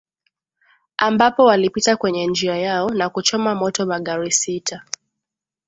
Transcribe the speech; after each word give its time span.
ambapo 0.97 1.43
walipita 1.45 1.97
kwenye 1.97 2.27
njia 2.27 2.57
yao 2.57 2.89
na 2.89 3.09
kuchoma 3.09 3.55
moto 3.55 3.85
magari 3.85 4.31
sita 4.31 4.85